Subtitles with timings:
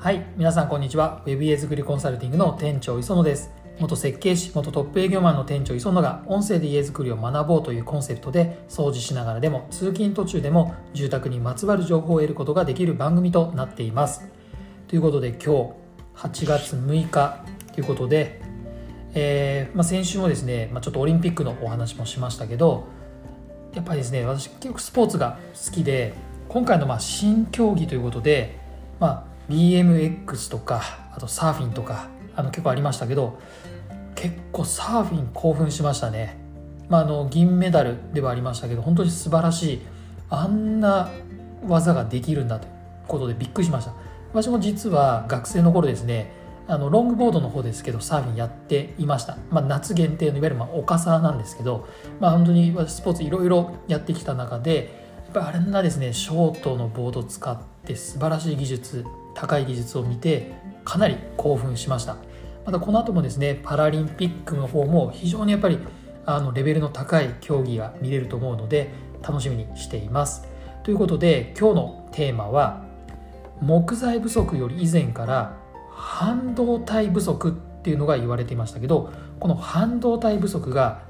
[0.00, 1.22] はい皆さんこんにちは。
[1.26, 3.50] Web 家作りコンサルティングの店長磯野です。
[3.80, 14.24] 元設計士元トップ営業マンの店長磯野が音声で家づくりを学ぼうというコンセプトで掃除しながらでも通勤途中でも住宅にまつわる情報を得ることができる番組となっています。
[14.86, 15.48] ということで今日
[16.14, 17.44] 8月6日
[17.74, 18.40] ということで、
[19.14, 22.86] えー、まあ、先週もですね、まあ、ちょっとオリンピックのお話もしましたけど
[23.74, 26.14] やっぱりですね私結構スポーツが好きで
[26.48, 28.60] 今回のまあ新競技ということで、
[29.00, 30.82] まあ、BMX とか
[31.14, 33.40] あとサーフィンとかあの結構ありましたけど
[34.14, 36.38] 結構サーフィン興奮しましたね、
[36.88, 39.80] まあ、あの銀メダルではありましたけど本当に素晴らしい
[40.30, 41.10] あんな
[41.66, 42.72] 技ができるんだという
[43.06, 44.08] ことでびっくりしました。
[44.32, 46.32] 私も実は学生の頃ですね
[46.66, 51.88] あのロングボードの方ですけどサーフィンやっていました、まあ、夏限定のいわゆるまあお傘なんですけど、
[52.20, 59.06] まあ、本当に私スポーツいろいろやってきた中でやっぱあれなですねショートのボード使って素晴らしい技術
[59.38, 60.52] 高い技術を見て
[60.84, 62.16] かなり興奮しました。
[62.66, 65.78] またこの後もですねパラリンピックの方も非常にやっぱり
[66.26, 68.90] あのレベルの高い競技が見れると思うので
[69.22, 70.42] 楽しみにしています。
[70.82, 72.84] ということで今日のテーマは
[73.60, 75.56] 木材不足より以前から
[75.92, 77.52] 半導体不足っ
[77.82, 81.02] ていうのが言われていましたけどこの半導体不足が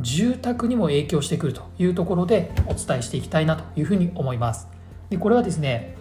[0.00, 4.68] 住宅にも影響してくるというところでお伝えしていきたいなというふうに思います。
[5.10, 5.96] でこれはですね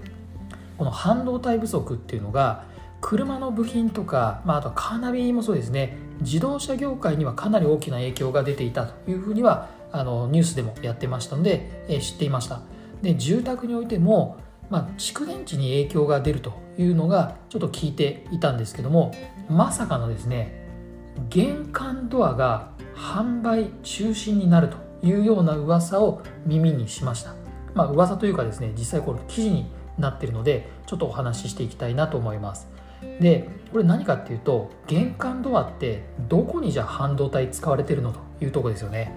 [0.77, 2.65] この半導体不足っていうのが
[3.01, 5.97] 車の部品とか、まあ、あとカーナビもそうですね。
[6.21, 12.61] 自動車業界にはかなり大きな影響が出ていたというふうにはあのニュースでもやってましたので、え知っていました。
[13.01, 14.37] で住宅においても
[14.69, 19.13] まあ、蓄電池に影響が出るというのがちょっと聞いていたんですけども
[19.49, 20.65] まさかのですね
[21.29, 27.35] 玄関ドアが販売中止になるというような噂を耳にしました。
[27.73, 29.67] まあ噂というかですね実際これ記事に
[29.97, 32.67] なってるのでちょっとお話ししていきたいなと思います。
[33.19, 39.11] でこれ何かっていうと玄関ドアってどこにじゃあ半導体使われてるのというとこですよね。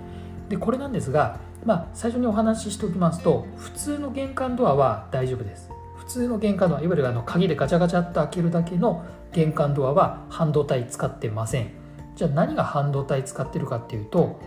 [0.48, 5.70] でこれなんですがまあ、最初にお話ししておきますと普通の玄関ドアは大丈夫です。
[5.96, 11.70] 普通の玄関ドアいわゆるあの鍵でガチャガチャっと開けるだけの玄関ドアは半導体使ってません。
[12.16, 14.40] じゃあ何が半導体使ってるかっていうと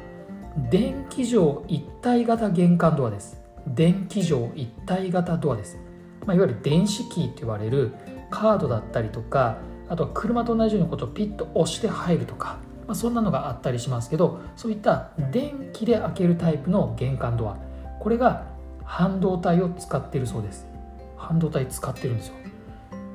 [0.72, 3.40] 電気錠一体型玄関ドアです。
[3.68, 5.78] 電気錠一体型ドアです、
[6.26, 7.92] まあ、いわゆる電子キーって言われる
[8.30, 9.58] カードだったりとか
[9.90, 17.58] あとは車と同じようにことをピッと押して入るとかまあ、そんなのがあったりしますけどそういった電気で開けるタイプの玄関ドア
[18.02, 18.48] これが
[18.84, 20.68] 半導体を使っているそうです。
[21.16, 22.34] 半導体使ってるんですよ。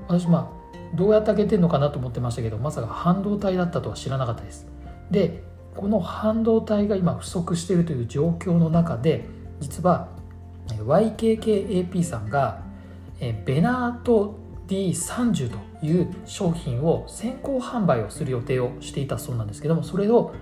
[0.08, 0.50] 私ま
[0.94, 4.66] あどうやって開けてるのかなと思ってましたけどまさか半導体だったとは知らなかったです。
[5.10, 5.42] で
[5.74, 9.26] この半導体が今不足しているという状況の中で
[9.60, 10.08] 実は
[10.68, 12.62] YKKAP さんが
[13.20, 14.38] ベナート
[14.68, 20.34] D30 という商品を先行販売をする予定をしていたそうなんですけどもそれを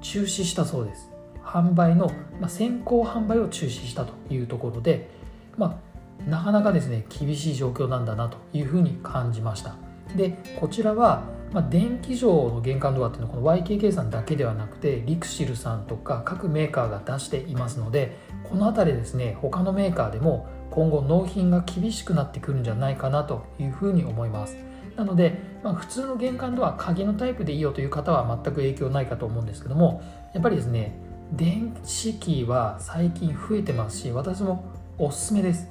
[0.00, 1.10] 中止したそうです。
[1.42, 5.10] 販売の、まあ、先行販売を中止したというところで、
[5.56, 5.80] ま
[6.26, 9.76] あ、なかなかですね厳しい状況なんだなというふうに感じました。
[10.16, 11.24] でこちらは、
[11.54, 24.56] まあ、電気錠の玄関ドアっていうのはこの YKK さんだけではなくてリクシルさんとか各メーカーが出していますのでこの辺りですね他のメーカーでも今後納品が厳しくなってくるんじゃないかなというふうに思います。
[24.96, 30.92] なので、まあ、普通の玄関ドア鍵のタイプでいいよという方は全く影響ないかと思うんですけどもやっぱりですね
[31.32, 34.64] 電子キーは最近増えてますし私も
[34.98, 35.70] おすすめです。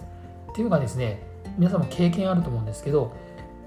[0.52, 1.22] っていうのがですね
[1.58, 3.14] 皆さんも経験あると思うんですけど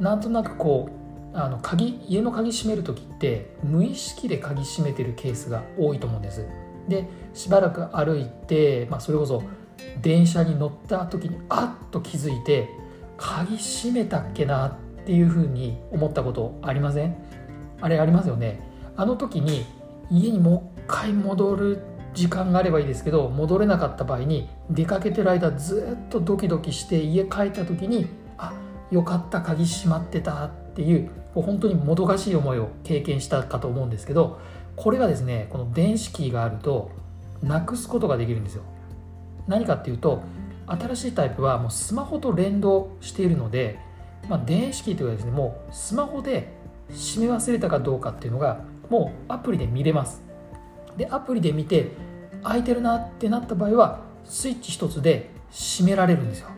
[0.00, 1.05] なんとなくこう
[1.38, 6.47] あの鍵家の鍵閉める時って無意識で鍵閉めてるケースが多いと思うんです。
[6.88, 9.42] でしばらく歩いて、まあ、それこそ
[10.00, 12.70] 電車に乗った時にあっと気づいて
[13.19, 17.16] 鍵閉めたっけなっていうふうに思ったことありません？
[17.80, 18.60] あれありますよね。
[18.97, 19.66] あの時に
[20.10, 21.82] 家にもう一回戻る
[22.14, 28.06] 時間があればいいですけど戻れなかった場合に出かけてる間ずっとドキドキして家帰った時に
[28.38, 28.54] あ
[28.91, 34.38] よかった鍵閉まってたっていう本当にもどかしい思いを経験したかと思うんですけど
[34.76, 36.90] これがですねこの電子キーがあると
[37.42, 38.62] なくすことができるんですよ。
[39.48, 40.22] 何かっていうと
[40.66, 43.78] 新しいタイプはもうスマホと連動しているので、
[44.28, 46.52] まあ、電子キーというかですねもうスマホで
[46.90, 50.22] 閉め忘れたかどうかっていうのがもうアプリで見れます。
[50.96, 51.92] でアプリで見て
[52.42, 56.48] 開いてるなってなった場合はスイッチ一つで閉められるんですよ。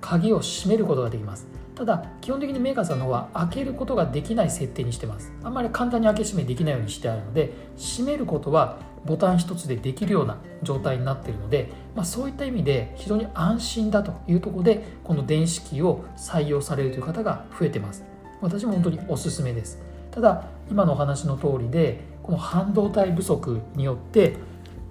[0.00, 1.55] 鍵を閉めることができます。
[1.76, 5.32] ただ基本的にメーカーさんの方は開けることができない設定にしてます。
[5.44, 18.04] あんまり簡単に開け閉めできないようにしてあるので閉めることはボタン一つでできるような状態になっているのでまあ、そういった意味で非常に安心だというところでこの電子機を採用されるという方が増えてます。
[18.42, 19.82] 私も本当におすすめです。
[20.10, 24.36] ただ今のお話の通りでこの半導体不足によって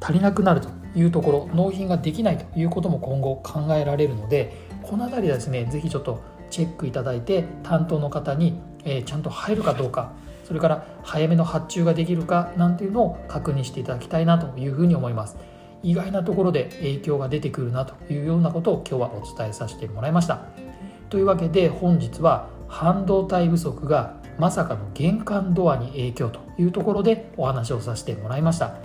[0.02, 10.12] 足りなくなるというところ納品ができないということも今後考えられるのでこの辺りはですね是非ちょっとチェックいただいて担当の方に、えちゃんと入るかどうか
[10.45, 15.38] それから早めの発注ができるかなんていうのを確認していただきたいなというふうに思います。
[15.81, 20.42] 意外なところで影響が出てくるなというようなことを今日はお伝えさせてもらいました。
[21.09, 28.75] というわけで本日は半導体不足がまさかの玄関ドアに影響というところでお話をさせてもらいました。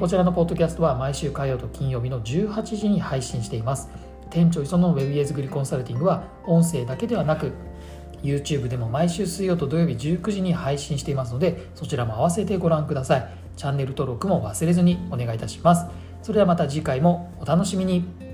[0.00, 3.88] こちらのポッドキャストは毎週火曜と金曜日の18時に配信しています。
[4.30, 7.52] 店長磯野のウェブ家作りコンサルティングは音声だけではなく
[8.22, 13.28] YouTube でも毎週水曜と土曜日19時に配信していますのでそちらも併せてご覧ください。
[13.56, 15.86] チャンネル登録も忘れずにお願いいたします。
[16.22, 18.27] それではまた次回もお楽しみに。